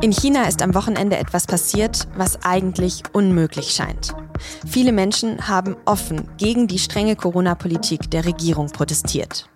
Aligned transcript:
In 0.00 0.12
China 0.12 0.44
ist 0.44 0.62
am 0.62 0.74
Wochenende 0.74 1.16
etwas 1.16 1.48
passiert, 1.48 2.06
was 2.16 2.44
eigentlich 2.44 3.02
unmöglich 3.12 3.70
scheint. 3.70 4.14
Viele 4.64 4.92
Menschen 4.92 5.48
haben 5.48 5.76
offen 5.86 6.28
gegen 6.36 6.68
die 6.68 6.78
strenge 6.78 7.16
Corona-Politik 7.16 8.08
der 8.12 8.24
Regierung 8.24 8.68
protestiert. 8.68 9.50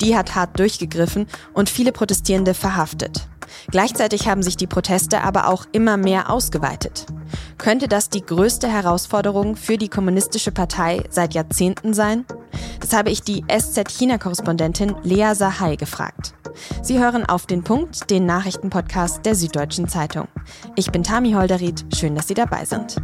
Die 0.00 0.16
hat 0.16 0.34
hart 0.34 0.58
durchgegriffen 0.58 1.26
und 1.52 1.68
viele 1.68 1.92
Protestierende 1.92 2.54
verhaftet. 2.54 3.28
Gleichzeitig 3.70 4.28
haben 4.28 4.42
sich 4.42 4.56
die 4.56 4.66
Proteste 4.66 5.20
aber 5.20 5.48
auch 5.48 5.66
immer 5.72 5.98
mehr 5.98 6.30
ausgeweitet. 6.30 7.04
Könnte 7.58 7.86
das 7.86 8.08
die 8.08 8.24
größte 8.24 8.68
Herausforderung 8.68 9.56
für 9.56 9.76
die 9.76 9.90
Kommunistische 9.90 10.52
Partei 10.52 11.04
seit 11.10 11.34
Jahrzehnten 11.34 11.92
sein? 11.92 12.24
Das 12.80 12.94
habe 12.94 13.10
ich 13.10 13.22
die 13.22 13.44
SZ-China-Korrespondentin 13.46 14.96
Lea 15.02 15.34
Sahai 15.34 15.76
gefragt. 15.76 16.32
Sie 16.82 16.98
hören 16.98 17.26
auf 17.26 17.46
den 17.46 17.62
Punkt, 17.64 18.10
den 18.10 18.26
Nachrichtenpodcast 18.26 19.24
der 19.24 19.34
Süddeutschen 19.34 19.88
Zeitung. 19.88 20.28
Ich 20.76 20.90
bin 20.90 21.02
Tami 21.02 21.32
Holderried, 21.32 21.84
schön, 21.94 22.14
dass 22.14 22.28
Sie 22.28 22.34
dabei 22.34 22.64
sind. 22.64 22.96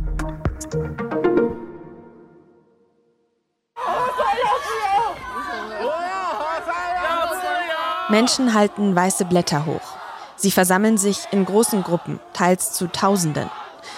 Menschen 8.11 8.55
halten 8.55 8.97
weiße 8.97 9.27
Blätter 9.27 9.67
hoch. 9.67 9.99
Sie 10.37 10.51
versammeln 10.51 10.97
sich 10.97 11.27
in 11.31 11.45
großen 11.45 11.83
Gruppen, 11.83 12.21
teils 12.33 12.73
zu 12.73 12.87
Tausenden. 12.87 13.51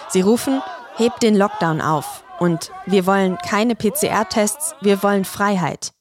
Sie 0.09 0.23
rufen, 0.23 0.63
hebt 0.97 1.23
den 1.23 1.37
Lockdown 1.37 1.81
auf 1.81 2.25
und 2.41 2.73
wir 2.87 3.07
wollen 3.07 3.39
keine 3.39 3.77
PCR-Tests, 3.77 4.75
wir 4.81 5.03
wollen 5.03 5.25
Freiheit. 5.25 5.93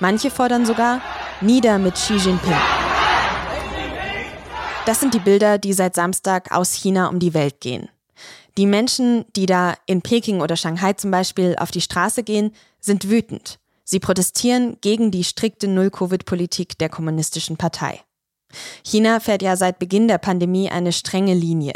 Manche 0.00 0.30
fordern 0.30 0.66
sogar, 0.66 1.00
nieder 1.40 1.78
mit 1.78 1.94
Xi 1.94 2.16
Jinping. 2.16 2.73
Das 4.86 5.00
sind 5.00 5.14
die 5.14 5.18
Bilder, 5.18 5.56
die 5.56 5.72
seit 5.72 5.94
Samstag 5.94 6.52
aus 6.52 6.74
China 6.74 7.08
um 7.08 7.18
die 7.18 7.32
Welt 7.32 7.60
gehen. 7.60 7.88
Die 8.58 8.66
Menschen, 8.66 9.24
die 9.34 9.46
da 9.46 9.74
in 9.86 10.02
Peking 10.02 10.42
oder 10.42 10.56
Shanghai 10.56 10.92
zum 10.92 11.10
Beispiel 11.10 11.56
auf 11.58 11.70
die 11.70 11.80
Straße 11.80 12.22
gehen, 12.22 12.52
sind 12.80 13.08
wütend. 13.08 13.58
Sie 13.84 13.98
protestieren 13.98 14.76
gegen 14.82 15.10
die 15.10 15.24
strikte 15.24 15.68
Null-Covid-Politik 15.68 16.76
der 16.78 16.90
Kommunistischen 16.90 17.56
Partei. 17.56 18.02
China 18.84 19.20
fährt 19.20 19.40
ja 19.40 19.56
seit 19.56 19.78
Beginn 19.78 20.06
der 20.06 20.18
Pandemie 20.18 20.70
eine 20.70 20.92
strenge 20.92 21.34
Linie. 21.34 21.72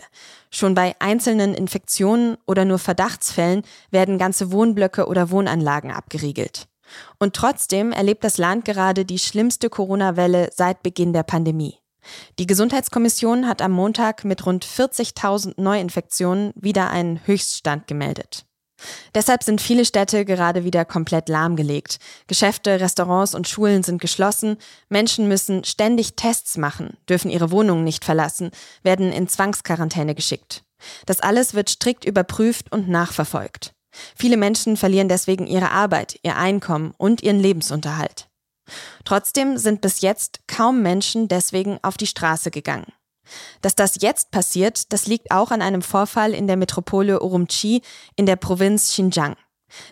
Schon 0.50 0.74
bei 0.74 0.94
einzelnen 0.98 1.54
Infektionen 1.54 2.36
oder 2.46 2.66
nur 2.66 2.78
Verdachtsfällen 2.78 3.62
werden 3.90 4.18
ganze 4.18 4.52
Wohnblöcke 4.52 5.06
oder 5.06 5.30
Wohnanlagen 5.30 5.90
abgeriegelt. 5.90 6.68
Und 7.18 7.34
trotzdem 7.34 7.90
erlebt 7.90 8.22
das 8.22 8.36
Land 8.36 8.66
gerade 8.66 9.06
die 9.06 9.18
schlimmste 9.18 9.70
Corona-Welle 9.70 10.50
seit 10.54 10.82
Beginn 10.82 11.14
der 11.14 11.22
Pandemie. 11.22 11.78
Die 12.38 12.46
Gesundheitskommission 12.46 13.46
hat 13.46 13.62
am 13.62 13.72
Montag 13.72 14.24
mit 14.24 14.46
rund 14.46 14.64
40.000 14.64 15.60
Neuinfektionen 15.60 16.52
wieder 16.54 16.90
einen 16.90 17.26
Höchststand 17.26 17.86
gemeldet. 17.86 18.44
Deshalb 19.14 19.42
sind 19.42 19.60
viele 19.60 19.84
Städte 19.84 20.24
gerade 20.24 20.64
wieder 20.64 20.84
komplett 20.84 21.28
lahmgelegt. 21.28 21.98
Geschäfte, 22.26 22.80
Restaurants 22.80 23.34
und 23.34 23.48
Schulen 23.48 23.82
sind 23.82 24.00
geschlossen. 24.00 24.56
Menschen 24.88 25.28
müssen 25.28 25.64
ständig 25.64 26.14
Tests 26.14 26.56
machen, 26.56 26.96
dürfen 27.08 27.30
ihre 27.30 27.50
Wohnungen 27.50 27.84
nicht 27.84 28.04
verlassen, 28.04 28.50
werden 28.82 29.12
in 29.12 29.28
Zwangsquarantäne 29.28 30.14
geschickt. 30.14 30.62
Das 31.06 31.20
alles 31.20 31.54
wird 31.54 31.70
strikt 31.70 32.04
überprüft 32.04 32.70
und 32.72 32.88
nachverfolgt. 32.88 33.72
Viele 34.14 34.36
Menschen 34.36 34.76
verlieren 34.76 35.08
deswegen 35.08 35.46
ihre 35.46 35.72
Arbeit, 35.72 36.20
ihr 36.22 36.36
Einkommen 36.36 36.94
und 36.98 37.22
ihren 37.22 37.40
Lebensunterhalt. 37.40 38.27
Trotzdem 39.04 39.58
sind 39.58 39.80
bis 39.80 40.00
jetzt 40.00 40.40
kaum 40.46 40.82
Menschen 40.82 41.28
deswegen 41.28 41.78
auf 41.82 41.96
die 41.96 42.06
Straße 42.06 42.50
gegangen. 42.50 42.92
Dass 43.60 43.74
das 43.74 43.96
jetzt 44.00 44.30
passiert, 44.30 44.92
das 44.92 45.06
liegt 45.06 45.30
auch 45.30 45.50
an 45.50 45.62
einem 45.62 45.82
Vorfall 45.82 46.32
in 46.32 46.46
der 46.46 46.56
Metropole 46.56 47.22
Urumqi 47.22 47.82
in 48.16 48.26
der 48.26 48.36
Provinz 48.36 48.90
Xinjiang. 48.90 49.36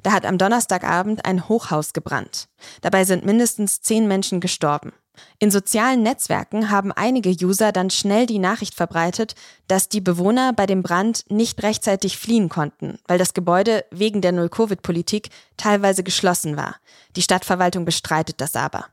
Da 0.02 0.12
hat 0.12 0.24
am 0.24 0.38
Donnerstagabend 0.38 1.24
ein 1.26 1.48
Hochhaus 1.48 1.92
gebrannt. 1.92 2.48
Dabei 2.80 3.04
sind 3.04 3.26
mindestens 3.26 3.82
zehn 3.82 4.08
Menschen 4.08 4.40
gestorben. 4.40 4.92
In 5.38 5.50
sozialen 5.50 6.02
Netzwerken 6.02 6.70
haben 6.70 6.92
einige 6.92 7.30
User 7.30 7.72
dann 7.72 7.90
schnell 7.90 8.26
die 8.26 8.38
Nachricht 8.38 8.74
verbreitet, 8.74 9.34
dass 9.68 9.88
die 9.88 10.00
Bewohner 10.00 10.52
bei 10.52 10.66
dem 10.66 10.82
Brand 10.82 11.24
nicht 11.28 11.62
rechtzeitig 11.62 12.18
fliehen 12.18 12.48
konnten, 12.48 12.98
weil 13.06 13.18
das 13.18 13.34
Gebäude 13.34 13.84
wegen 13.90 14.20
der 14.20 14.32
Null-Covid-Politik 14.32 15.30
teilweise 15.56 16.02
geschlossen 16.02 16.56
war. 16.56 16.76
Die 17.16 17.22
Stadtverwaltung 17.22 17.84
bestreitet 17.84 18.40
das 18.40 18.56
aber. 18.56 18.86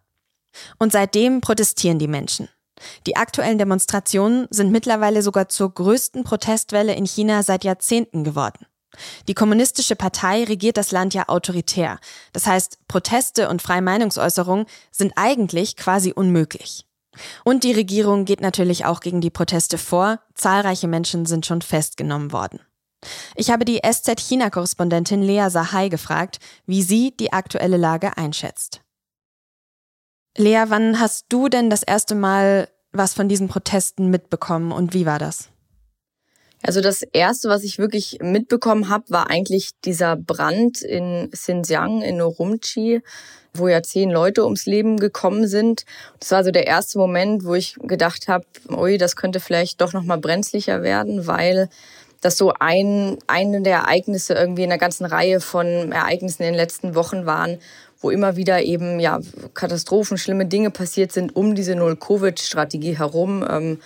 Und 0.80 0.92
seitdem 0.92 1.42
protestieren 1.42 2.00
die 2.00 2.08
Menschen. 2.08 2.50
Die 3.06 3.16
aktuellen 3.16 3.58
Demonstrationen 3.58 4.48
sind 4.50 4.72
mittlerweile 4.72 5.22
sogar 5.22 5.50
zur 5.50 5.74
größten 5.74 6.24
Protestwelle 6.24 6.94
in 6.96 7.06
China 7.06 7.44
seit 7.44 7.64
Jahrzehnten 7.64 8.24
geworden. 8.24 8.66
Die 9.28 9.34
kommunistische 9.34 9.96
Partei 9.96 10.44
regiert 10.44 10.78
das 10.78 10.92
Land 10.92 11.14
ja 11.14 11.28
autoritär. 11.28 12.00
Das 12.32 12.48
heißt, 12.48 12.88
Proteste 12.88 13.50
und 13.50 13.62
freie 13.62 13.82
Meinungsäußerung 13.82 14.66
sind 14.92 15.14
eigentlich 15.16 15.76
quasi 15.76 16.12
unmöglich. 16.14 16.86
Und 17.44 17.64
die 17.64 17.74
Regierung 17.74 18.26
geht 18.26 18.42
natürlich 18.42 18.86
auch 18.86 19.00
gegen 19.00 19.22
die 19.22 19.30
Proteste 19.30 19.78
vor. 19.78 20.20
Zahlreiche 20.34 20.88
Menschen 20.88 21.26
sind 21.26 21.46
schon 21.46 21.62
festgenommen 21.62 22.32
worden. 22.32 22.60
Ich 23.36 23.52
habe 23.52 23.66
die 23.66 23.82
SZ-China-Korrespondentin 23.84 25.22
Lea 25.22 25.50
Sahai 25.50 25.90
gefragt, 25.90 26.40
wie 26.66 26.82
sie 26.82 27.16
die 27.16 27.34
aktuelle 27.34 27.78
Lage 27.78 28.18
einschätzt. 28.18 28.82
Lea, 30.38 30.64
wann 30.68 31.00
hast 31.00 31.26
du 31.30 31.50
denn 31.50 31.70
das 31.70 31.84
erste 31.84 32.16
Mal 32.16 32.70
was 32.92 33.14
von 33.14 33.28
diesen 33.28 33.48
Protesten 33.48 34.10
mitbekommen 34.10 34.72
und 34.72 34.94
wie 34.94 35.06
war 35.06 35.20
das? 35.20 35.50
Also 36.66 36.80
das 36.80 37.02
erste, 37.02 37.50
was 37.50 37.64
ich 37.64 37.78
wirklich 37.78 38.20
mitbekommen 38.22 38.88
habe, 38.88 39.04
war 39.10 39.30
eigentlich 39.30 39.72
dieser 39.84 40.16
Brand 40.16 40.82
in 40.82 41.30
Xinjiang 41.32 42.02
in 42.02 42.22
Urumqi, 42.22 43.02
wo 43.54 43.68
ja 43.68 43.84
zehn 43.84 44.10
Leute 44.10 44.46
ums 44.46 44.66
Leben 44.66 44.98
gekommen 44.98 45.48
sind. 45.48 45.84
Das 46.20 46.32
war 46.32 46.44
so 46.44 46.52
der 46.52 46.66
erste 46.66 46.98
Moment, 46.98 47.44
wo 47.44 47.54
ich 47.54 47.76
gedacht 47.82 48.30
habe, 48.30 48.46
ui, 48.70 48.98
das 48.98 49.16
könnte 49.18 49.42
vielleicht 49.42 49.82
doch 49.82 49.92
noch 49.92 50.04
mal 50.04 50.18
brenzlicher 50.18 50.84
werden, 50.84 51.28
weil 51.28 51.70
das 52.22 52.38
so 52.38 52.54
ein 52.58 53.18
eine 53.28 53.62
der 53.62 53.80
Ereignisse 53.80 54.34
irgendwie 54.34 54.64
in 54.64 54.72
einer 54.72 54.80
ganzen 54.80 55.06
Reihe 55.06 55.42
von 55.42 55.92
Ereignissen 55.92 56.44
in 56.44 56.54
den 56.54 56.56
letzten 56.56 56.96
Wochen 56.96 57.26
waren, 57.26 57.58
wo 58.00 58.10
immer 58.10 58.38
wieder 58.38 58.64
eben 58.64 59.02
ja 59.02 59.20
Katastrophen, 59.54 60.18
schlimme 60.18 60.46
Dinge 60.46 60.72
passiert 60.72 61.12
sind 61.12 61.36
um 61.36 61.56
diese 61.56 61.76
Null-Covid-Strategie 61.76 62.98
herum. 62.98 63.46
Ähm, 63.50 63.80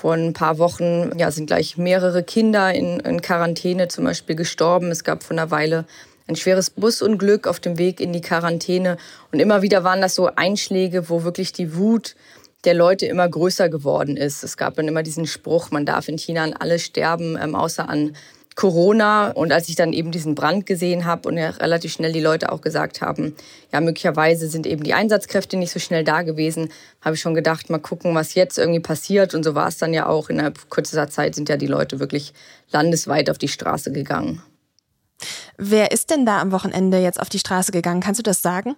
vor 0.00 0.14
ein 0.14 0.32
paar 0.32 0.58
Wochen 0.58 1.10
ja, 1.18 1.32
sind 1.32 1.46
gleich 1.46 1.76
mehrere 1.76 2.22
Kinder 2.22 2.72
in, 2.72 3.00
in 3.00 3.20
Quarantäne 3.20 3.88
zum 3.88 4.04
Beispiel 4.04 4.36
gestorben. 4.36 4.92
Es 4.92 5.02
gab 5.02 5.24
vor 5.24 5.36
einer 5.36 5.50
Weile 5.50 5.86
ein 6.28 6.36
schweres 6.36 6.70
Busunglück 6.70 7.48
auf 7.48 7.58
dem 7.58 7.78
Weg 7.78 8.00
in 8.00 8.12
die 8.12 8.20
Quarantäne. 8.20 8.96
Und 9.32 9.40
immer 9.40 9.60
wieder 9.60 9.82
waren 9.82 10.00
das 10.00 10.14
so 10.14 10.30
Einschläge, 10.36 11.08
wo 11.08 11.24
wirklich 11.24 11.52
die 11.52 11.74
Wut 11.74 12.14
der 12.62 12.74
Leute 12.74 13.06
immer 13.06 13.28
größer 13.28 13.68
geworden 13.68 14.16
ist. 14.16 14.44
Es 14.44 14.56
gab 14.56 14.76
dann 14.76 14.86
immer 14.86 15.02
diesen 15.02 15.26
Spruch, 15.26 15.72
man 15.72 15.84
darf 15.84 16.06
in 16.06 16.16
China 16.16 16.44
an 16.44 16.52
alles 16.52 16.84
sterben, 16.84 17.36
ähm, 17.36 17.56
außer 17.56 17.88
an 17.88 18.14
Corona. 18.58 19.30
Und 19.30 19.52
als 19.52 19.68
ich 19.68 19.76
dann 19.76 19.92
eben 19.92 20.10
diesen 20.10 20.34
Brand 20.34 20.66
gesehen 20.66 21.04
habe 21.04 21.28
und 21.28 21.38
ja 21.38 21.50
relativ 21.50 21.92
schnell 21.92 22.12
die 22.12 22.20
Leute 22.20 22.50
auch 22.50 22.60
gesagt 22.60 23.00
haben, 23.00 23.36
ja, 23.72 23.80
möglicherweise 23.80 24.48
sind 24.48 24.66
eben 24.66 24.82
die 24.82 24.94
Einsatzkräfte 24.94 25.56
nicht 25.56 25.70
so 25.70 25.78
schnell 25.78 26.02
da 26.02 26.22
gewesen, 26.22 26.70
habe 27.00 27.14
ich 27.14 27.20
schon 27.20 27.34
gedacht, 27.34 27.70
mal 27.70 27.78
gucken, 27.78 28.16
was 28.16 28.34
jetzt 28.34 28.58
irgendwie 28.58 28.80
passiert. 28.80 29.32
Und 29.32 29.44
so 29.44 29.54
war 29.54 29.68
es 29.68 29.78
dann 29.78 29.94
ja 29.94 30.06
auch. 30.06 30.28
Innerhalb 30.28 30.68
kurzer 30.70 31.08
Zeit 31.08 31.36
sind 31.36 31.48
ja 31.48 31.56
die 31.56 31.68
Leute 31.68 32.00
wirklich 32.00 32.34
landesweit 32.72 33.30
auf 33.30 33.38
die 33.38 33.46
Straße 33.46 33.92
gegangen. 33.92 34.42
Wer 35.56 35.92
ist 35.92 36.10
denn 36.10 36.26
da 36.26 36.40
am 36.40 36.50
Wochenende 36.50 36.98
jetzt 36.98 37.20
auf 37.20 37.28
die 37.28 37.38
Straße 37.38 37.70
gegangen? 37.70 38.00
Kannst 38.00 38.18
du 38.18 38.24
das 38.24 38.42
sagen? 38.42 38.74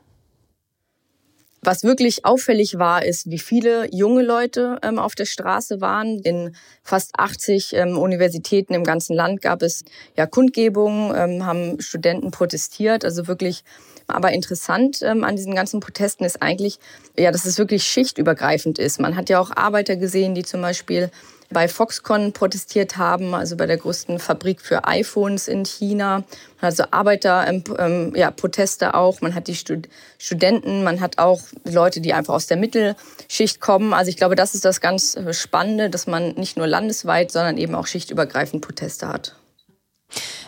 Was 1.63 1.85
wirklich 1.85 2.25
auffällig 2.25 2.79
war, 2.79 3.05
ist, 3.05 3.31
wie 3.31 3.39
viele 3.39 3.87
junge 3.95 4.23
Leute 4.23 4.79
ähm, 4.83 4.99
auf 4.99 5.15
der 5.15 5.27
Straße 5.27 5.83
waren. 5.83 6.21
In 6.21 6.57
fast 6.83 7.19
80 7.19 7.75
ähm, 7.75 7.99
Universitäten 7.99 8.73
im 8.73 8.83
ganzen 8.83 9.15
Land 9.15 9.43
gab 9.43 9.61
es 9.61 9.85
ja 10.17 10.27
Kundgebungen, 10.27 11.13
ähm, 11.15 11.45
haben 11.45 11.79
Studenten 11.81 12.31
protestiert. 12.31 13.05
Also 13.05 13.27
wirklich, 13.27 13.63
aber 14.07 14.33
interessant 14.33 15.03
ähm, 15.03 15.23
an 15.23 15.37
diesen 15.37 15.55
ganzen 15.55 15.81
Protesten 15.81 16.25
ist 16.25 16.41
eigentlich, 16.41 16.79
ja, 17.19 17.31
dass 17.31 17.45
es 17.45 17.59
wirklich 17.59 17.85
schichtübergreifend 17.85 18.79
ist. 18.79 18.99
Man 18.99 19.15
hat 19.15 19.29
ja 19.29 19.39
auch 19.39 19.51
Arbeiter 19.55 19.97
gesehen, 19.97 20.35
die 20.35 20.45
zum 20.45 20.63
Beispiel 20.63 21.11
bei 21.51 21.69
Foxconn 21.69 22.33
protestiert 22.33 22.97
haben, 22.97 23.35
also 23.35 23.57
bei 23.57 23.67
der 23.67 23.77
größten 23.77 24.19
Fabrik 24.19 24.61
für 24.61 24.87
iPhones 24.87 25.49
in 25.49 25.65
China. 25.65 26.23
Also 26.61 26.85
Arbeiter, 26.91 27.47
ähm, 27.49 27.65
ähm, 27.79 28.13
ja, 28.15 28.31
Proteste 28.31 28.95
auch. 28.95 29.21
Man 29.21 29.35
hat 29.35 29.49
die 29.49 29.55
Stud 29.55 29.89
Studenten, 30.19 30.85
man 30.85 31.01
hat 31.01 31.19
auch 31.19 31.41
Leute, 31.65 32.01
die 32.01 32.13
einfach 32.13 32.35
aus 32.35 32.47
der 32.47 32.57
Mittelschicht 32.57 33.61
kommen. 33.61 33.93
Also 33.93 34.11
ich 34.11 34.17
glaube, 34.17 34.37
das 34.37 34.55
ist 34.55 34.65
das 34.65 34.81
ganz 34.81 35.17
äh, 35.17 35.33
Spannende, 35.33 35.91
dass 35.91 36.07
man 36.07 36.35
nicht 36.35 36.57
nur 36.57 36.67
landesweit, 36.67 37.33
sondern 37.33 37.59
eben 37.59 37.75
auch 37.75 37.87
schichtübergreifend 37.87 38.65
Proteste 38.65 39.09
hat. 39.09 39.35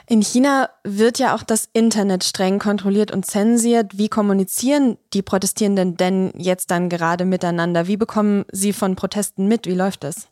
In 0.09 0.21
China 0.21 0.69
wird 0.85 1.19
ja 1.19 1.35
auch 1.35 1.43
das 1.43 1.69
Internet 1.73 2.25
streng 2.25 2.59
kontrolliert 2.59 3.13
und 3.13 3.25
zensiert. 3.25 3.97
Wie 3.97 4.09
kommunizieren 4.09 4.99
die 5.15 5.23
Protestierenden 5.23 5.97
denn 5.97 6.33
jetzt 6.37 6.71
dann 6.71 6.89
gerade 6.89 7.25
miteinander? 7.25 7.87
Wie 7.87 7.97
bekommen 7.97 8.45
sie 8.53 8.73
von 8.73 8.97
Protesten 8.97 9.47
mit? 9.47 9.67
Wie 9.67 9.75
läuft 9.75 10.05
das? 10.05 10.32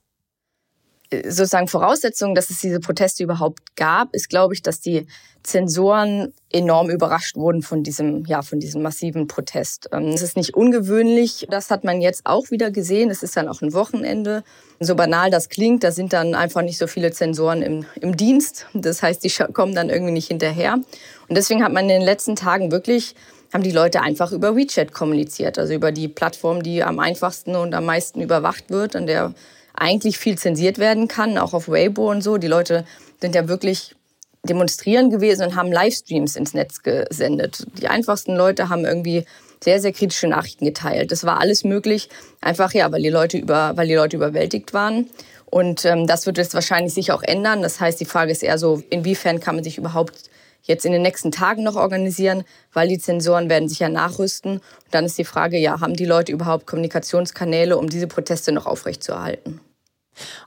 Sozusagen 1.12 1.66
Voraussetzung, 1.66 2.34
dass 2.34 2.50
es 2.50 2.60
diese 2.60 2.78
Proteste 2.78 3.24
überhaupt 3.24 3.76
gab, 3.76 4.14
ist, 4.14 4.28
glaube 4.28 4.54
ich, 4.54 4.62
dass 4.62 4.80
die 4.80 5.06
Zensoren 5.42 6.32
enorm 6.52 6.90
überrascht 6.90 7.36
wurden 7.36 7.62
von 7.62 7.82
diesem, 7.82 8.24
ja, 8.26 8.42
von 8.42 8.60
diesem 8.60 8.82
massiven 8.82 9.26
Protest. 9.26 9.86
Es 9.86 9.98
ähm, 9.98 10.08
ist 10.10 10.36
nicht 10.36 10.54
ungewöhnlich. 10.54 11.46
Das 11.50 11.70
hat 11.70 11.82
man 11.82 12.00
jetzt 12.00 12.22
auch 12.26 12.50
wieder 12.50 12.70
gesehen. 12.70 13.10
Es 13.10 13.22
ist 13.22 13.36
dann 13.36 13.48
auch 13.48 13.62
ein 13.62 13.72
Wochenende. 13.72 14.44
So 14.78 14.94
banal 14.94 15.30
das 15.30 15.48
klingt, 15.48 15.82
da 15.82 15.92
sind 15.92 16.12
dann 16.12 16.34
einfach 16.34 16.62
nicht 16.62 16.78
so 16.78 16.86
viele 16.86 17.10
Zensoren 17.10 17.62
im, 17.62 17.86
im 18.00 18.16
Dienst. 18.16 18.66
Das 18.74 19.02
heißt, 19.02 19.24
die 19.24 19.30
kommen 19.52 19.74
dann 19.74 19.88
irgendwie 19.88 20.12
nicht 20.12 20.28
hinterher. 20.28 20.74
Und 20.74 21.36
deswegen 21.36 21.64
hat 21.64 21.72
man 21.72 21.84
in 21.84 22.00
den 22.00 22.02
letzten 22.02 22.36
Tagen 22.36 22.70
wirklich 22.70 23.14
haben 23.52 23.64
die 23.64 23.72
Leute 23.72 24.00
einfach 24.00 24.30
über 24.30 24.54
WeChat 24.54 24.92
kommuniziert, 24.92 25.58
also 25.58 25.74
über 25.74 25.90
die 25.90 26.06
Plattform, 26.06 26.62
die 26.62 26.84
am 26.84 27.00
einfachsten 27.00 27.56
und 27.56 27.74
am 27.74 27.84
meisten 27.84 28.20
überwacht 28.20 28.70
wird, 28.70 28.94
an 28.94 29.08
der 29.08 29.34
eigentlich 29.74 30.18
viel 30.18 30.36
zensiert 30.36 30.78
werden 30.78 31.08
kann, 31.08 31.38
auch 31.38 31.54
auf 31.54 31.68
Weibo 31.68 32.10
und 32.10 32.22
so. 32.22 32.38
Die 32.38 32.46
Leute 32.46 32.84
sind 33.20 33.34
ja 33.34 33.48
wirklich 33.48 33.94
demonstrieren 34.42 35.10
gewesen 35.10 35.46
und 35.46 35.56
haben 35.56 35.70
Livestreams 35.70 36.36
ins 36.36 36.54
Netz 36.54 36.82
gesendet. 36.82 37.66
Die 37.80 37.88
einfachsten 37.88 38.34
Leute 38.34 38.68
haben 38.68 38.84
irgendwie 38.84 39.24
sehr, 39.62 39.80
sehr 39.80 39.92
kritische 39.92 40.26
Nachrichten 40.26 40.64
geteilt. 40.64 41.12
Das 41.12 41.24
war 41.24 41.40
alles 41.40 41.64
möglich, 41.64 42.08
einfach 42.40 42.72
ja, 42.72 42.90
weil 42.90 43.02
die 43.02 43.10
Leute, 43.10 43.36
über, 43.36 43.76
weil 43.76 43.88
die 43.88 43.94
Leute 43.94 44.16
überwältigt 44.16 44.72
waren. 44.72 45.10
Und 45.50 45.84
ähm, 45.84 46.06
das 46.06 46.26
wird 46.26 46.38
jetzt 46.38 46.54
wahrscheinlich 46.54 46.94
sich 46.94 47.12
auch 47.12 47.22
ändern. 47.22 47.60
Das 47.60 47.80
heißt, 47.80 48.00
die 48.00 48.04
Frage 48.04 48.32
ist 48.32 48.42
eher 48.42 48.56
so, 48.56 48.82
inwiefern 48.88 49.40
kann 49.40 49.56
man 49.56 49.64
sich 49.64 49.76
überhaupt 49.76 50.30
jetzt 50.62 50.84
in 50.84 50.92
den 50.92 51.02
nächsten 51.02 51.30
Tagen 51.30 51.62
noch 51.62 51.76
organisieren, 51.76 52.44
weil 52.72 52.88
die 52.88 52.98
Zensoren 52.98 53.48
werden 53.48 53.68
sich 53.68 53.78
ja 53.78 53.88
nachrüsten. 53.88 54.54
Und 54.54 54.62
dann 54.90 55.04
ist 55.04 55.18
die 55.18 55.24
Frage, 55.24 55.58
ja, 55.58 55.80
haben 55.80 55.94
die 55.94 56.04
Leute 56.04 56.32
überhaupt 56.32 56.66
Kommunikationskanäle, 56.66 57.76
um 57.76 57.88
diese 57.88 58.06
Proteste 58.06 58.52
noch 58.52 58.66
aufrechtzuerhalten? 58.66 59.60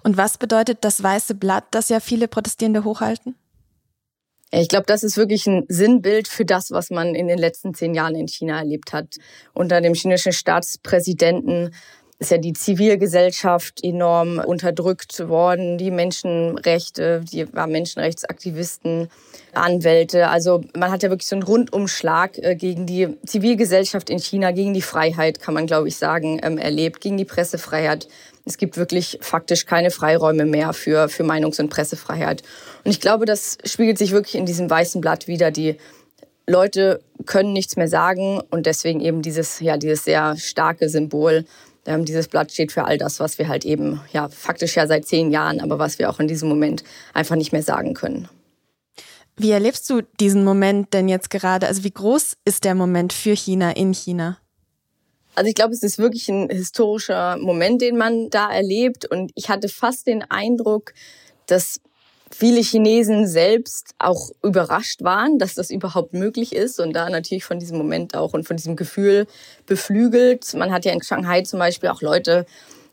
Und 0.03 0.17
was 0.17 0.37
bedeutet 0.37 0.79
das 0.81 1.01
weiße 1.01 1.35
Blatt, 1.35 1.65
das 1.71 1.89
ja 1.89 1.99
viele 1.99 2.27
Protestierende 2.27 2.83
hochhalten? 2.83 3.35
Ich 4.51 4.67
glaube, 4.67 4.85
das 4.85 5.03
ist 5.03 5.17
wirklich 5.17 5.47
ein 5.47 5.65
Sinnbild 5.67 6.27
für 6.27 6.45
das, 6.45 6.69
was 6.69 6.91
man 6.91 7.15
in 7.15 7.27
den 7.27 7.39
letzten 7.39 7.73
zehn 7.73 7.95
Jahren 7.95 8.13
in 8.13 8.27
China 8.27 8.59
erlebt 8.59 8.93
hat. 8.93 9.15
Unter 9.53 9.81
dem 9.81 9.95
chinesischen 9.95 10.31
Staatspräsidenten 10.31 11.73
ist 12.23 12.31
ja 12.31 12.37
die 12.37 12.53
Zivilgesellschaft 12.53 13.83
enorm 13.83 14.39
unterdrückt 14.39 15.27
worden, 15.27 15.77
die 15.77 15.91
Menschenrechte, 15.91 17.21
die 17.31 17.45
Menschenrechtsaktivisten, 17.45 19.09
Anwälte. 19.53 20.29
Also 20.29 20.61
man 20.75 20.91
hat 20.91 21.03
ja 21.03 21.09
wirklich 21.09 21.27
so 21.27 21.35
einen 21.35 21.43
Rundumschlag 21.43 22.37
äh, 22.39 22.55
gegen 22.55 22.85
die 22.85 23.17
Zivilgesellschaft 23.25 24.09
in 24.09 24.19
China, 24.19 24.51
gegen 24.51 24.73
die 24.73 24.81
Freiheit, 24.81 25.39
kann 25.39 25.53
man 25.53 25.67
glaube 25.67 25.87
ich 25.87 25.97
sagen, 25.97 26.39
ähm, 26.43 26.57
erlebt, 26.57 27.01
gegen 27.01 27.17
die 27.17 27.25
Pressefreiheit. 27.25 28.07
Es 28.45 28.57
gibt 28.57 28.77
wirklich 28.77 29.19
faktisch 29.21 29.65
keine 29.65 29.91
Freiräume 29.91 30.45
mehr 30.45 30.73
für, 30.73 31.07
für 31.07 31.23
Meinungs- 31.23 31.59
und 31.59 31.69
Pressefreiheit. 31.69 32.43
Und 32.83 32.91
ich 32.91 32.99
glaube, 32.99 33.25
das 33.25 33.57
spiegelt 33.63 33.97
sich 33.97 34.11
wirklich 34.11 34.35
in 34.35 34.45
diesem 34.45 34.69
weißen 34.69 34.99
Blatt 35.01 35.27
wieder. 35.27 35.51
Die 35.51 35.77
Leute 36.45 37.01
können 37.25 37.53
nichts 37.53 37.77
mehr 37.77 37.87
sagen 37.87 38.41
und 38.49 38.65
deswegen 38.65 38.99
eben 38.99 39.21
dieses, 39.21 39.59
ja, 39.61 39.77
dieses 39.77 40.03
sehr 40.03 40.35
starke 40.35 40.89
Symbol. 40.89 41.45
Ähm, 41.85 42.05
dieses 42.05 42.27
Blatt 42.27 42.51
steht 42.51 42.71
für 42.71 42.85
all 42.85 42.97
das, 42.97 43.19
was 43.19 43.37
wir 43.37 43.47
halt 43.47 43.65
eben, 43.65 44.01
ja, 44.11 44.29
faktisch 44.29 44.75
ja 44.75 44.87
seit 44.87 45.05
zehn 45.05 45.31
Jahren, 45.31 45.59
aber 45.59 45.79
was 45.79 45.99
wir 45.99 46.09
auch 46.09 46.19
in 46.19 46.27
diesem 46.27 46.47
Moment 46.49 46.83
einfach 47.13 47.35
nicht 47.35 47.51
mehr 47.51 47.63
sagen 47.63 47.93
können. 47.93 48.29
Wie 49.35 49.51
erlebst 49.51 49.89
du 49.89 50.01
diesen 50.19 50.43
Moment 50.43 50.93
denn 50.93 51.09
jetzt 51.09 51.29
gerade? 51.29 51.67
Also 51.67 51.83
wie 51.83 51.91
groß 51.91 52.37
ist 52.45 52.63
der 52.63 52.75
Moment 52.75 53.13
für 53.13 53.35
China 53.35 53.71
in 53.71 53.93
China? 53.93 54.37
Also 55.35 55.49
ich 55.49 55.55
glaube, 55.55 55.73
es 55.73 55.81
ist 55.81 55.97
wirklich 55.97 56.29
ein 56.29 56.49
historischer 56.49 57.37
Moment, 57.37 57.81
den 57.81 57.97
man 57.97 58.29
da 58.29 58.51
erlebt. 58.51 59.05
Und 59.05 59.31
ich 59.35 59.49
hatte 59.49 59.69
fast 59.69 60.05
den 60.05 60.23
Eindruck, 60.29 60.93
dass 61.47 61.81
viele 62.35 62.61
Chinesen 62.61 63.27
selbst 63.27 63.93
auch 63.99 64.31
überrascht 64.43 65.03
waren, 65.03 65.39
dass 65.39 65.55
das 65.55 65.69
überhaupt 65.69 66.13
möglich 66.13 66.53
ist 66.53 66.79
und 66.79 66.93
da 66.93 67.09
natürlich 67.09 67.43
von 67.43 67.59
diesem 67.59 67.77
Moment 67.77 68.15
auch 68.15 68.33
und 68.33 68.47
von 68.47 68.57
diesem 68.57 68.75
Gefühl 68.75 69.27
beflügelt. 69.65 70.53
Man 70.53 70.71
hat 70.71 70.85
ja 70.85 70.93
in 70.93 71.01
Shanghai 71.01 71.41
zum 71.41 71.59
Beispiel 71.59 71.89
auch 71.89 72.01
Leute 72.01 72.45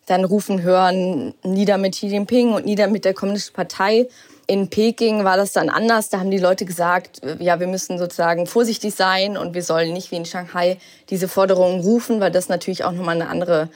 dann 0.07 0.25
rufen 0.25 0.63
hören, 0.63 1.35
nieder 1.45 1.79
mit 1.79 1.95
Xi 1.95 2.09
Jinping 2.09 2.53
und 2.53 2.67
nieder 2.67 2.89
mit 2.89 3.05
der 3.05 3.15
Kommunistischen 3.15 3.55
Partei. 3.55 4.09
In 4.47 4.69
Peking 4.69 5.23
war 5.23 5.37
das 5.37 5.53
dann 5.53 5.69
anders. 5.69 6.09
Da 6.09 6.19
haben 6.19 6.33
die 6.33 6.39
Leute 6.39 6.65
gesagt, 6.65 7.21
ja, 7.39 7.61
wir 7.61 7.69
müssen 7.69 7.99
sozusagen 7.99 8.47
vorsichtig 8.47 8.95
sein 8.95 9.37
und 9.37 9.55
wir 9.55 9.63
sollen 9.63 9.93
nicht 9.93 10.11
wie 10.11 10.17
in 10.17 10.25
Shanghai 10.25 10.79
diese 11.09 11.29
Forderungen 11.29 11.81
rufen, 11.81 12.19
weil 12.21 12.33
das 12.33 12.49
natürlich 12.49 12.83
auch 12.83 12.91
nochmal 12.91 13.15
eine 13.15 13.29
andere 13.29 13.69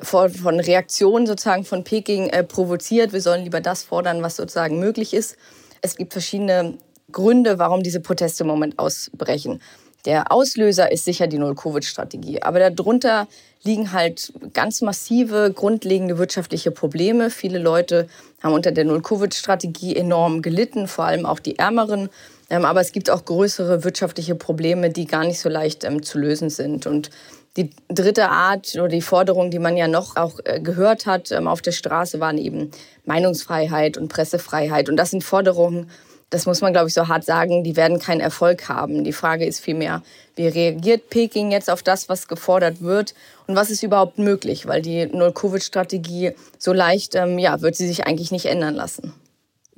Form 0.00 0.32
von 0.32 0.60
Reaktion 0.60 1.26
sozusagen 1.26 1.64
von 1.64 1.84
Peking 1.84 2.28
äh, 2.28 2.42
provoziert. 2.44 3.12
Wir 3.12 3.20
sollen 3.20 3.44
lieber 3.44 3.60
das 3.60 3.82
fordern, 3.82 4.22
was 4.22 4.36
sozusagen 4.36 4.78
möglich 4.78 5.12
ist. 5.12 5.36
Es 5.82 5.96
gibt 5.96 6.12
verschiedene 6.12 6.78
Gründe, 7.10 7.58
warum 7.58 7.82
diese 7.82 8.00
Proteste 8.00 8.44
im 8.44 8.48
Moment 8.48 8.78
ausbrechen. 8.78 9.60
Der 10.04 10.32
Auslöser 10.32 10.90
ist 10.90 11.04
sicher 11.04 11.28
die 11.28 11.38
Null-Covid-Strategie. 11.38 12.42
Aber 12.42 12.70
darunter 12.70 13.28
liegen 13.62 13.92
halt 13.92 14.32
ganz 14.52 14.80
massive, 14.80 15.52
grundlegende 15.54 16.18
wirtschaftliche 16.18 16.72
Probleme. 16.72 17.30
Viele 17.30 17.58
Leute 17.58 18.08
haben 18.42 18.54
unter 18.54 18.72
der 18.72 18.84
Null-Covid-Strategie 18.84 19.94
enorm 19.94 20.42
gelitten, 20.42 20.88
vor 20.88 21.04
allem 21.04 21.24
auch 21.24 21.38
die 21.38 21.58
Ärmeren. 21.58 22.08
Ähm, 22.50 22.64
aber 22.64 22.80
es 22.80 22.90
gibt 22.90 23.10
auch 23.10 23.24
größere 23.24 23.84
wirtschaftliche 23.84 24.34
Probleme, 24.34 24.90
die 24.90 25.06
gar 25.06 25.24
nicht 25.24 25.38
so 25.38 25.48
leicht 25.48 25.84
ähm, 25.84 26.02
zu 26.02 26.18
lösen 26.18 26.50
sind. 26.50 26.86
Und 26.86 27.10
die 27.56 27.70
dritte 27.88 28.30
Art 28.30 28.74
oder 28.74 28.88
die 28.88 29.02
Forderung, 29.02 29.50
die 29.50 29.58
man 29.58 29.76
ja 29.76 29.88
noch 29.88 30.16
auch 30.16 30.40
äh, 30.44 30.60
gehört 30.60 31.06
hat 31.06 31.30
ähm, 31.32 31.46
auf 31.46 31.60
der 31.60 31.72
Straße, 31.72 32.18
waren 32.18 32.38
eben 32.38 32.70
Meinungsfreiheit 33.04 33.98
und 33.98 34.08
Pressefreiheit. 34.08 34.88
Und 34.88 34.96
das 34.96 35.10
sind 35.10 35.22
Forderungen, 35.22 35.90
das 36.30 36.46
muss 36.46 36.62
man, 36.62 36.72
glaube 36.72 36.88
ich, 36.88 36.94
so 36.94 37.08
hart 37.08 37.24
sagen, 37.24 37.62
die 37.62 37.76
werden 37.76 37.98
keinen 37.98 38.20
Erfolg 38.20 38.70
haben. 38.70 39.04
Die 39.04 39.12
Frage 39.12 39.44
ist 39.44 39.60
vielmehr, 39.60 40.02
wie 40.34 40.48
reagiert 40.48 41.10
Peking 41.10 41.50
jetzt 41.50 41.68
auf 41.68 41.82
das, 41.82 42.08
was 42.08 42.26
gefordert 42.26 42.80
wird 42.80 43.14
und 43.46 43.54
was 43.54 43.68
ist 43.68 43.82
überhaupt 43.82 44.18
möglich? 44.18 44.66
Weil 44.66 44.80
die 44.80 45.04
Null-Covid-Strategie 45.04 46.32
so 46.58 46.72
leicht, 46.72 47.14
ähm, 47.16 47.38
ja, 47.38 47.60
wird 47.60 47.76
sie 47.76 47.86
sich 47.86 48.06
eigentlich 48.06 48.30
nicht 48.30 48.46
ändern 48.46 48.74
lassen. 48.74 49.12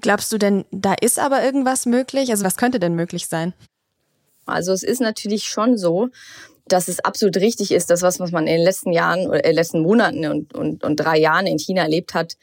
Glaubst 0.00 0.30
du 0.32 0.38
denn, 0.38 0.64
da 0.70 0.94
ist 1.00 1.18
aber 1.18 1.42
irgendwas 1.42 1.86
möglich? 1.86 2.30
Also 2.30 2.44
was 2.44 2.56
könnte 2.56 2.78
denn 2.78 2.94
möglich 2.94 3.26
sein? 3.26 3.52
Also 4.46 4.72
es 4.72 4.82
ist 4.82 5.00
natürlich 5.00 5.44
schon 5.44 5.76
so, 5.76 6.10
dass 6.66 6.88
es 6.88 7.00
absolut 7.00 7.36
richtig 7.36 7.72
ist, 7.72 7.90
dass 7.90 8.02
was, 8.02 8.18
man 8.18 8.46
in 8.46 8.56
den 8.56 8.64
letzten 8.64 8.92
Jahren 8.92 9.26
oder 9.26 9.44
äh, 9.44 9.52
letzten 9.52 9.80
Monaten 9.80 10.26
und, 10.26 10.54
und, 10.54 10.82
und 10.82 10.96
drei 10.96 11.18
Jahren 11.18 11.46
in 11.46 11.58
China 11.58 11.82
erlebt 11.82 12.14
hat, 12.14 12.36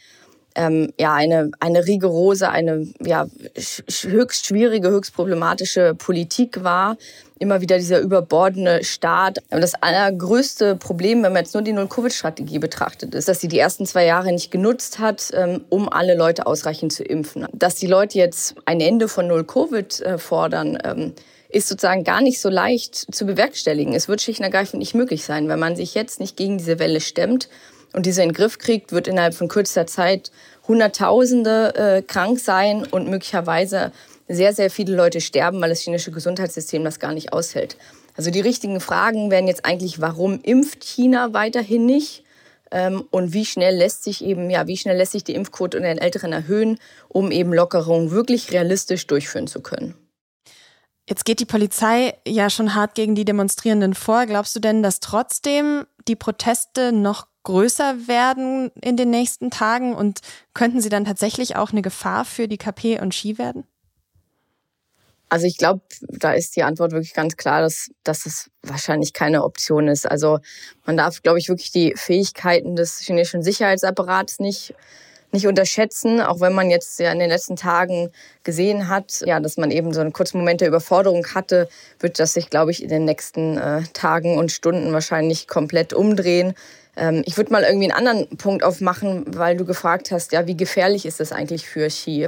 ähm, 0.55 0.91
ja 0.99 1.13
eine 1.13 1.51
eine 1.59 1.85
rigorose, 1.87 2.49
eine 2.49 2.87
ja 3.03 3.27
höchst 3.55 4.45
schwierige, 4.45 4.89
höchst 4.89 5.13
problematische 5.13 5.95
Politik 5.95 6.63
war. 6.63 6.97
Immer 7.39 7.61
wieder 7.61 7.77
dieser 7.77 7.99
überbordene 7.99 8.83
Staat. 8.83 9.39
Aber 9.49 9.61
das 9.61 9.73
allergrößte 9.73 10.75
Problem, 10.75 11.23
wenn 11.23 11.33
man 11.33 11.43
jetzt 11.43 11.55
nur 11.55 11.63
die 11.63 11.73
Null-Covid-Strategie 11.73 12.59
betrachtet, 12.59 13.15
ist, 13.15 13.27
dass 13.27 13.39
sie 13.39 13.47
die 13.47 13.57
ersten 13.57 13.87
zwei 13.87 14.05
Jahre 14.05 14.31
nicht 14.31 14.51
genutzt 14.51 14.99
hat, 14.99 15.31
ähm, 15.33 15.63
um 15.69 15.89
alle 15.89 16.15
Leute 16.15 16.45
ausreichend 16.45 16.93
zu 16.93 17.03
impfen. 17.03 17.47
Dass 17.51 17.75
die 17.75 17.87
Leute 17.87 18.19
jetzt 18.19 18.55
ein 18.65 18.79
Ende 18.79 19.07
von 19.07 19.27
Null-Covid 19.27 20.01
äh, 20.01 20.17
fordern, 20.19 20.77
ähm, 20.83 21.13
ist 21.51 21.67
sozusagen 21.67 22.03
gar 22.03 22.21
nicht 22.21 22.39
so 22.39 22.49
leicht 22.49 23.13
zu 23.13 23.25
bewerkstelligen. 23.25 23.93
Es 23.93 24.07
wird 24.07 24.21
schlicht 24.21 24.39
und 24.39 24.45
ergreifend 24.45 24.79
nicht 24.79 24.95
möglich 24.95 25.23
sein, 25.23 25.47
wenn 25.49 25.59
man 25.59 25.75
sich 25.75 25.93
jetzt 25.93 26.19
nicht 26.19 26.37
gegen 26.37 26.57
diese 26.57 26.79
Welle 26.79 27.01
stemmt 27.01 27.49
und 27.93 28.05
diese 28.05 28.23
in 28.23 28.29
den 28.29 28.35
Griff 28.35 28.57
kriegt, 28.57 28.91
wird 28.91 29.07
innerhalb 29.07 29.33
von 29.33 29.47
kürzester 29.47 29.87
Zeit 29.87 30.31
Hunderttausende 30.67 31.75
äh, 31.75 32.01
krank 32.01 32.39
sein 32.39 32.85
und 32.85 33.09
möglicherweise 33.09 33.91
sehr, 34.27 34.53
sehr 34.53 34.69
viele 34.69 34.95
Leute 34.95 35.19
sterben, 35.19 35.59
weil 35.61 35.69
das 35.69 35.81
chinesische 35.81 36.11
Gesundheitssystem 36.11 36.83
das 36.83 36.99
gar 36.99 37.13
nicht 37.13 37.33
aushält. 37.33 37.75
Also 38.15 38.31
die 38.31 38.39
richtigen 38.39 38.79
Fragen 38.79 39.31
wären 39.31 39.47
jetzt 39.47 39.65
eigentlich, 39.65 39.99
warum 39.99 40.39
impft 40.41 40.83
China 40.83 41.33
weiterhin 41.33 41.85
nicht? 41.85 42.23
Ähm, 42.71 43.03
und 43.11 43.33
wie 43.33 43.45
schnell 43.45 43.75
lässt 43.75 44.03
sich 44.03 44.23
eben, 44.23 44.49
ja, 44.49 44.67
wie 44.67 44.77
schnell 44.77 44.95
lässt 44.95 45.11
sich 45.11 45.25
die 45.25 45.35
Impfquote 45.35 45.77
in 45.77 45.83
den 45.83 45.97
Älteren 45.97 46.31
erhöhen, 46.31 46.79
um 47.09 47.31
eben 47.31 47.53
Lockerungen 47.53 48.11
wirklich 48.11 48.51
realistisch 48.53 49.07
durchführen 49.07 49.47
zu 49.47 49.61
können? 49.61 49.95
Jetzt 51.09 51.25
geht 51.25 51.39
die 51.39 51.45
Polizei 51.45 52.13
ja 52.27 52.49
schon 52.49 52.75
hart 52.75 52.95
gegen 52.95 53.15
die 53.15 53.25
Demonstrierenden 53.25 53.93
vor. 53.95 54.25
Glaubst 54.25 54.55
du 54.55 54.59
denn, 54.59 54.83
dass 54.83 54.99
trotzdem 54.99 55.85
die 56.07 56.15
Proteste 56.15 56.91
noch 56.91 57.27
größer 57.43 58.07
werden 58.07 58.71
in 58.81 58.97
den 58.97 59.09
nächsten 59.09 59.49
Tagen 59.49 59.95
und 59.95 60.19
könnten 60.53 60.79
sie 60.79 60.89
dann 60.89 61.05
tatsächlich 61.05 61.55
auch 61.55 61.71
eine 61.71 61.81
Gefahr 61.81 62.23
für 62.23 62.47
die 62.47 62.57
KP 62.57 62.99
und 62.99 63.15
Ski 63.15 63.37
werden? 63.37 63.65
Also 65.27 65.47
ich 65.47 65.57
glaube, 65.57 65.81
da 66.01 66.33
ist 66.33 66.57
die 66.57 66.63
Antwort 66.63 66.91
wirklich 66.91 67.13
ganz 67.13 67.37
klar, 67.37 67.61
dass, 67.61 67.89
dass 68.03 68.23
das 68.23 68.51
wahrscheinlich 68.63 69.13
keine 69.13 69.43
Option 69.45 69.87
ist. 69.87 70.05
Also 70.05 70.39
man 70.85 70.97
darf, 70.97 71.21
glaube 71.21 71.39
ich, 71.39 71.47
wirklich 71.47 71.71
die 71.71 71.93
Fähigkeiten 71.95 72.75
des 72.75 72.99
chinesischen 72.99 73.41
Sicherheitsapparats 73.41 74.39
nicht 74.39 74.75
nicht 75.31 75.47
unterschätzen, 75.47 76.21
auch 76.21 76.39
wenn 76.41 76.53
man 76.53 76.69
jetzt 76.69 76.99
ja 76.99 77.11
in 77.11 77.19
den 77.19 77.29
letzten 77.29 77.55
Tagen 77.55 78.11
gesehen 78.43 78.87
hat, 78.87 79.21
ja, 79.25 79.39
dass 79.39 79.57
man 79.57 79.71
eben 79.71 79.93
so 79.93 80.01
einen 80.01 80.13
kurzen 80.13 80.37
Moment 80.37 80.61
der 80.61 80.67
Überforderung 80.67 81.25
hatte, 81.33 81.69
wird 81.99 82.19
das 82.19 82.33
sich, 82.33 82.49
glaube 82.49 82.71
ich, 82.71 82.83
in 82.83 82.89
den 82.89 83.05
nächsten 83.05 83.57
äh, 83.57 83.83
Tagen 83.93 84.37
und 84.37 84.51
Stunden 84.51 84.93
wahrscheinlich 84.93 85.47
komplett 85.47 85.93
umdrehen. 85.93 86.53
Ähm, 86.95 87.23
ich 87.25 87.37
würde 87.37 87.51
mal 87.51 87.63
irgendwie 87.63 87.91
einen 87.91 88.07
anderen 88.07 88.37
Punkt 88.37 88.63
aufmachen, 88.63 89.23
weil 89.27 89.57
du 89.57 89.65
gefragt 89.65 90.11
hast, 90.11 90.31
ja, 90.31 90.47
wie 90.47 90.57
gefährlich 90.57 91.05
ist 91.05 91.19
das 91.19 91.31
eigentlich 91.31 91.67
für 91.67 91.87
Xi? 91.87 92.27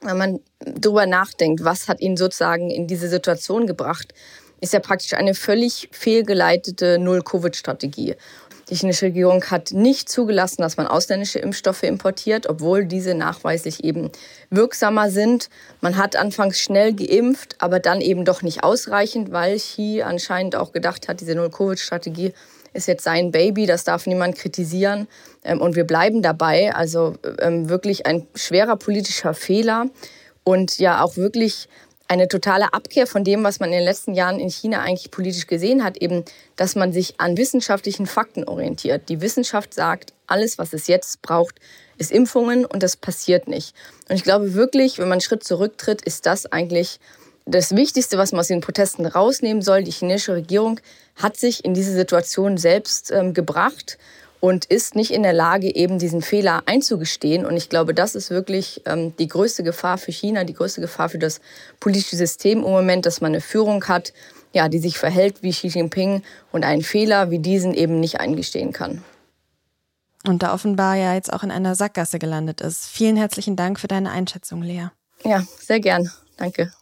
Wenn 0.00 0.18
man 0.18 0.40
darüber 0.58 1.06
nachdenkt, 1.06 1.62
was 1.64 1.88
hat 1.88 2.00
ihn 2.00 2.16
sozusagen 2.16 2.70
in 2.70 2.86
diese 2.86 3.08
Situation 3.08 3.66
gebracht, 3.66 4.14
ist 4.62 4.72
ja 4.72 4.80
praktisch 4.80 5.14
eine 5.14 5.34
völlig 5.34 5.88
fehlgeleitete 5.90 6.98
Null-Covid-Strategie. 6.98 8.14
Die 8.72 8.78
chinesische 8.78 9.06
Regierung 9.06 9.44
hat 9.50 9.72
nicht 9.72 10.08
zugelassen, 10.08 10.62
dass 10.62 10.78
man 10.78 10.86
ausländische 10.86 11.38
Impfstoffe 11.38 11.82
importiert, 11.82 12.48
obwohl 12.48 12.86
diese 12.86 13.14
nachweislich 13.14 13.84
eben 13.84 14.10
wirksamer 14.48 15.10
sind. 15.10 15.50
Man 15.82 15.98
hat 15.98 16.16
anfangs 16.16 16.58
schnell 16.58 16.94
geimpft, 16.94 17.56
aber 17.58 17.80
dann 17.80 18.00
eben 18.00 18.24
doch 18.24 18.40
nicht 18.40 18.64
ausreichend, 18.64 19.30
weil 19.30 19.56
Xi 19.58 20.00
anscheinend 20.02 20.56
auch 20.56 20.72
gedacht 20.72 21.06
hat, 21.06 21.20
diese 21.20 21.34
Null-Covid-Strategie 21.34 22.32
ist 22.72 22.88
jetzt 22.88 23.04
sein 23.04 23.30
Baby, 23.30 23.66
das 23.66 23.84
darf 23.84 24.06
niemand 24.06 24.36
kritisieren. 24.36 25.06
Ähm, 25.44 25.60
und 25.60 25.76
wir 25.76 25.84
bleiben 25.84 26.22
dabei. 26.22 26.74
Also 26.74 27.16
ähm, 27.40 27.68
wirklich 27.68 28.06
ein 28.06 28.26
schwerer 28.34 28.76
politischer 28.76 29.34
Fehler 29.34 29.90
und 30.44 30.78
ja 30.78 31.02
auch 31.02 31.18
wirklich 31.18 31.68
eine 32.12 32.28
totale 32.28 32.74
Abkehr 32.74 33.06
von 33.06 33.24
dem, 33.24 33.42
was 33.42 33.58
man 33.58 33.70
in 33.70 33.78
den 33.78 33.84
letzten 33.84 34.12
Jahren 34.12 34.38
in 34.38 34.50
China 34.50 34.82
eigentlich 34.82 35.10
politisch 35.10 35.46
gesehen 35.46 35.82
hat, 35.82 35.96
eben, 35.96 36.24
dass 36.56 36.74
man 36.74 36.92
sich 36.92 37.18
an 37.18 37.38
wissenschaftlichen 37.38 38.06
Fakten 38.06 38.44
orientiert. 38.44 39.08
Die 39.08 39.22
Wissenschaft 39.22 39.72
sagt, 39.72 40.12
alles, 40.26 40.58
was 40.58 40.74
es 40.74 40.88
jetzt 40.88 41.22
braucht, 41.22 41.54
ist 41.96 42.12
Impfungen 42.12 42.66
und 42.66 42.82
das 42.82 42.98
passiert 42.98 43.48
nicht. 43.48 43.74
Und 44.10 44.16
ich 44.16 44.24
glaube 44.24 44.52
wirklich, 44.52 44.98
wenn 44.98 45.06
man 45.06 45.12
einen 45.12 45.20
Schritt 45.22 45.42
zurücktritt, 45.42 46.02
ist 46.02 46.26
das 46.26 46.44
eigentlich 46.44 47.00
das 47.46 47.74
Wichtigste, 47.74 48.18
was 48.18 48.32
man 48.32 48.40
aus 48.40 48.48
den 48.48 48.60
Protesten 48.60 49.06
rausnehmen 49.06 49.62
soll. 49.62 49.82
Die 49.82 49.90
chinesische 49.90 50.34
Regierung 50.34 50.80
hat 51.16 51.38
sich 51.38 51.64
in 51.64 51.72
diese 51.72 51.92
Situation 51.92 52.58
selbst 52.58 53.10
ähm, 53.10 53.32
gebracht 53.32 53.96
und 54.42 54.64
ist 54.64 54.96
nicht 54.96 55.12
in 55.12 55.22
der 55.22 55.32
Lage, 55.32 55.72
eben 55.72 56.00
diesen 56.00 56.20
Fehler 56.20 56.64
einzugestehen. 56.66 57.46
Und 57.46 57.56
ich 57.56 57.68
glaube, 57.68 57.94
das 57.94 58.16
ist 58.16 58.30
wirklich 58.30 58.82
ähm, 58.86 59.14
die 59.16 59.28
größte 59.28 59.62
Gefahr 59.62 59.98
für 59.98 60.10
China, 60.10 60.42
die 60.42 60.52
größte 60.52 60.80
Gefahr 60.80 61.08
für 61.08 61.18
das 61.18 61.40
politische 61.78 62.16
System 62.16 62.58
im 62.58 62.64
Moment, 62.64 63.06
dass 63.06 63.20
man 63.20 63.30
eine 63.30 63.40
Führung 63.40 63.84
hat, 63.84 64.12
ja, 64.52 64.68
die 64.68 64.80
sich 64.80 64.98
verhält 64.98 65.44
wie 65.44 65.52
Xi 65.52 65.68
Jinping 65.68 66.24
und 66.50 66.64
einen 66.64 66.82
Fehler 66.82 67.30
wie 67.30 67.38
diesen 67.38 67.72
eben 67.72 68.00
nicht 68.00 68.18
eingestehen 68.18 68.72
kann. 68.72 69.04
Und 70.26 70.42
da 70.42 70.52
offenbar 70.52 70.96
ja 70.96 71.14
jetzt 71.14 71.32
auch 71.32 71.44
in 71.44 71.52
einer 71.52 71.76
Sackgasse 71.76 72.18
gelandet 72.18 72.60
ist. 72.60 72.86
Vielen 72.86 73.16
herzlichen 73.16 73.54
Dank 73.54 73.78
für 73.78 73.88
deine 73.88 74.10
Einschätzung, 74.10 74.62
Lea. 74.62 74.88
Ja, 75.24 75.44
sehr 75.60 75.78
gern. 75.78 76.10
Danke. 76.36 76.72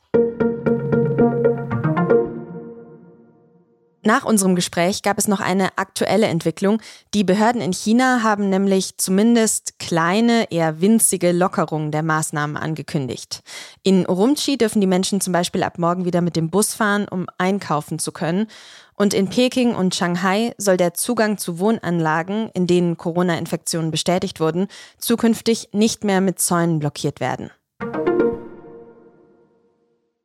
Nach 4.02 4.24
unserem 4.24 4.54
Gespräch 4.54 5.02
gab 5.02 5.18
es 5.18 5.28
noch 5.28 5.40
eine 5.40 5.76
aktuelle 5.76 6.26
Entwicklung. 6.26 6.80
Die 7.12 7.22
Behörden 7.22 7.60
in 7.60 7.74
China 7.74 8.22
haben 8.22 8.48
nämlich 8.48 8.96
zumindest 8.96 9.78
kleine, 9.78 10.50
eher 10.50 10.80
winzige 10.80 11.32
Lockerungen 11.32 11.90
der 11.90 12.02
Maßnahmen 12.02 12.56
angekündigt. 12.56 13.42
In 13.82 14.08
Urumqi 14.08 14.56
dürfen 14.56 14.80
die 14.80 14.86
Menschen 14.86 15.20
zum 15.20 15.34
Beispiel 15.34 15.62
ab 15.62 15.78
morgen 15.78 16.06
wieder 16.06 16.22
mit 16.22 16.34
dem 16.34 16.48
Bus 16.48 16.72
fahren, 16.72 17.08
um 17.08 17.26
einkaufen 17.36 17.98
zu 17.98 18.10
können. 18.10 18.46
Und 18.94 19.12
in 19.12 19.28
Peking 19.28 19.74
und 19.74 19.94
Shanghai 19.94 20.54
soll 20.56 20.78
der 20.78 20.94
Zugang 20.94 21.36
zu 21.36 21.58
Wohnanlagen, 21.58 22.48
in 22.54 22.66
denen 22.66 22.96
Corona-Infektionen 22.96 23.90
bestätigt 23.90 24.40
wurden, 24.40 24.68
zukünftig 24.98 25.68
nicht 25.72 26.04
mehr 26.04 26.22
mit 26.22 26.38
Zäunen 26.38 26.78
blockiert 26.78 27.20
werden. 27.20 27.50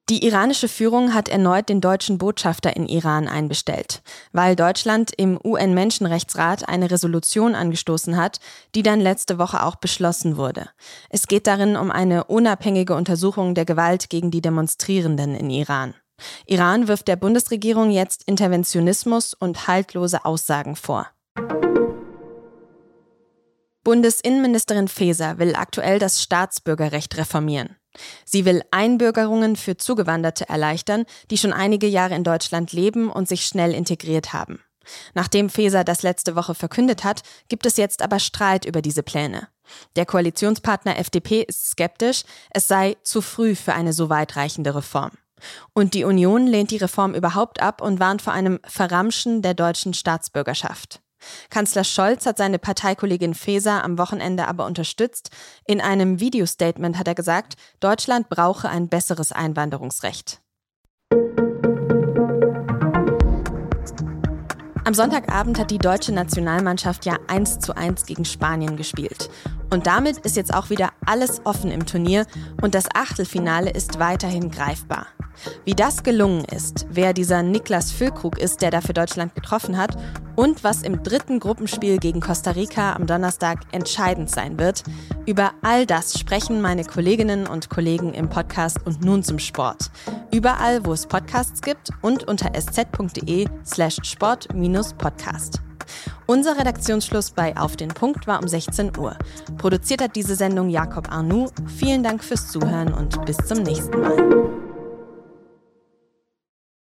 Die 0.07 0.23
iranische 0.23 0.67
Führung 0.67 1.15
hat 1.15 1.29
erneut 1.29 1.67
den 1.67 1.81
deutschen 1.81 2.19
Botschafter 2.19 2.75
in 2.75 2.87
Iran 2.87 3.27
einbestellt, 3.27 4.03
weil 4.33 4.55
Deutschland 4.55 5.11
im 5.17 5.39
UN-Menschenrechtsrat 5.43 6.69
eine 6.69 6.91
Resolution 6.91 7.55
angestoßen 7.55 8.15
hat, 8.15 8.39
die 8.75 8.83
dann 8.83 9.01
letzte 9.01 9.39
Woche 9.39 9.63
auch 9.63 9.77
beschlossen 9.77 10.37
wurde. 10.37 10.69
Es 11.09 11.27
geht 11.27 11.47
darin 11.47 11.75
um 11.75 11.89
eine 11.89 12.25
unabhängige 12.25 12.93
Untersuchung 12.93 13.55
der 13.55 13.65
Gewalt 13.65 14.11
gegen 14.11 14.29
die 14.29 14.41
Demonstrierenden 14.41 15.33
in 15.33 15.49
Iran. 15.49 15.95
Iran 16.45 16.87
wirft 16.87 17.07
der 17.07 17.15
Bundesregierung 17.15 17.89
jetzt 17.89 18.23
Interventionismus 18.27 19.33
und 19.33 19.67
haltlose 19.67 20.23
Aussagen 20.23 20.75
vor. 20.75 21.07
Bundesinnenministerin 23.85 24.87
Faeser 24.87 25.37
will 25.37 25.55
aktuell 25.55 25.99
das 25.99 26.19
Staatsbürgerrecht 26.19 27.15
reformieren. 27.17 27.75
Sie 28.25 28.43
will 28.43 28.63
Einbürgerungen 28.71 29.55
für 29.55 29.77
Zugewanderte 29.77 30.49
erleichtern, 30.49 31.05
die 31.29 31.37
schon 31.37 31.53
einige 31.53 31.85
Jahre 31.85 32.15
in 32.15 32.23
Deutschland 32.23 32.73
leben 32.73 33.11
und 33.11 33.29
sich 33.29 33.45
schnell 33.45 33.75
integriert 33.75 34.33
haben. 34.33 34.59
Nachdem 35.13 35.51
Feser 35.51 35.83
das 35.83 36.01
letzte 36.01 36.35
Woche 36.35 36.55
verkündet 36.55 37.03
hat, 37.03 37.21
gibt 37.47 37.67
es 37.67 37.77
jetzt 37.77 38.01
aber 38.01 38.17
Streit 38.17 38.65
über 38.65 38.81
diese 38.81 39.03
Pläne. 39.03 39.49
Der 39.95 40.07
Koalitionspartner 40.07 40.97
FDP 40.97 41.43
ist 41.43 41.69
skeptisch, 41.69 42.23
es 42.49 42.67
sei 42.67 42.97
zu 43.03 43.21
früh 43.21 43.53
für 43.53 43.73
eine 43.73 43.93
so 43.93 44.09
weitreichende 44.09 44.73
Reform. 44.73 45.11
Und 45.73 45.93
die 45.93 46.05
Union 46.05 46.47
lehnt 46.47 46.71
die 46.71 46.77
Reform 46.77 47.13
überhaupt 47.13 47.61
ab 47.61 47.83
und 47.83 47.99
warnt 47.99 48.23
vor 48.23 48.33
einem 48.33 48.59
Verramschen 48.65 49.43
der 49.43 49.53
deutschen 49.53 49.93
Staatsbürgerschaft. 49.93 51.01
Kanzler 51.49 51.83
Scholz 51.83 52.25
hat 52.25 52.37
seine 52.37 52.59
Parteikollegin 52.59 53.33
Faeser 53.33 53.83
am 53.83 53.97
Wochenende 53.97 54.47
aber 54.47 54.65
unterstützt. 54.65 55.29
In 55.65 55.81
einem 55.81 56.19
Videostatement 56.19 56.97
hat 56.97 57.07
er 57.07 57.15
gesagt, 57.15 57.55
Deutschland 57.79 58.29
brauche 58.29 58.69
ein 58.69 58.89
besseres 58.89 59.31
Einwanderungsrecht. 59.31 60.41
Am 64.87 64.93
Sonntagabend 64.93 65.57
hat 65.57 65.71
die 65.71 65.79
deutsche 65.79 66.11
Nationalmannschaft 66.11 67.07
ja 67.07 67.17
1 67.27 67.57
zu 67.57 67.75
1 67.75 68.05
gegen 68.05 68.23
Spanien 68.23 68.77
gespielt. 68.77 69.31
Und 69.69 69.87
damit 69.87 70.17
ist 70.19 70.35
jetzt 70.35 70.53
auch 70.53 70.69
wieder 70.69 70.89
alles 71.05 71.41
offen 71.43 71.71
im 71.71 71.85
Turnier 71.85 72.25
und 72.61 72.75
das 72.75 72.85
Achtelfinale 72.93 73.71
ist 73.71 73.99
weiterhin 73.99 74.51
greifbar. 74.51 75.07
Wie 75.65 75.73
das 75.73 76.03
gelungen 76.03 76.45
ist, 76.45 76.85
wer 76.89 77.13
dieser 77.13 77.43
Niklas 77.43 77.91
Füllkrug 77.91 78.37
ist, 78.37 78.61
der 78.61 78.71
da 78.71 78.81
für 78.81 78.93
Deutschland 78.93 79.35
getroffen 79.35 79.77
hat 79.77 79.97
und 80.35 80.63
was 80.63 80.81
im 80.81 81.03
dritten 81.03 81.39
Gruppenspiel 81.39 81.97
gegen 81.97 82.21
Costa 82.21 82.51
Rica 82.51 82.93
am 82.93 83.05
Donnerstag 83.07 83.59
entscheidend 83.71 84.29
sein 84.29 84.59
wird, 84.59 84.83
über 85.25 85.51
all 85.61 85.85
das 85.85 86.17
sprechen 86.17 86.61
meine 86.61 86.83
Kolleginnen 86.83 87.47
und 87.47 87.69
Kollegen 87.69 88.13
im 88.13 88.29
Podcast 88.29 88.85
und 88.85 89.03
nun 89.03 89.23
zum 89.23 89.39
Sport. 89.39 89.91
Überall, 90.31 90.85
wo 90.85 90.93
es 90.93 91.05
Podcasts 91.05 91.61
gibt 91.61 91.89
und 92.01 92.27
unter 92.27 92.51
sz.de 92.53 93.47
slash 93.65 93.97
sport-podcast. 94.03 95.64
Unser 96.25 96.57
Redaktionsschluss 96.57 97.31
bei 97.31 97.55
Auf 97.57 97.75
den 97.75 97.89
Punkt 97.89 98.27
war 98.27 98.41
um 98.41 98.47
16 98.47 98.97
Uhr. 98.97 99.17
Produziert 99.57 100.01
hat 100.01 100.15
diese 100.15 100.35
Sendung 100.35 100.69
Jakob 100.69 101.11
Arnoux. 101.11 101.51
Vielen 101.77 102.03
Dank 102.03 102.23
fürs 102.23 102.47
Zuhören 102.47 102.93
und 102.93 103.25
bis 103.25 103.37
zum 103.37 103.63
nächsten 103.63 103.99
Mal. 104.01 104.64